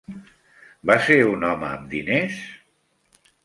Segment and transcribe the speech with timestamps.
[0.91, 2.43] Va ser un home amb diners?